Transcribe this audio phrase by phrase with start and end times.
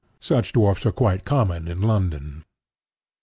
[0.19, 2.43] Such dwarfs are quite common in London.